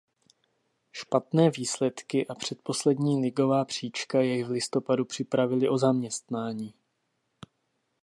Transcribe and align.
Špatné 0.91 1.49
výsledky 1.51 2.27
a 2.27 2.35
předposlední 2.35 3.21
ligová 3.21 3.65
příčka 3.65 4.21
jej 4.21 4.43
v 4.43 4.49
listopadu 4.51 5.05
připravily 5.05 5.69
o 5.69 5.77
zaměstnání. 5.77 6.73